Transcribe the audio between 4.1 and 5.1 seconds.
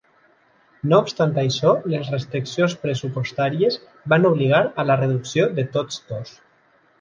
van obligar a la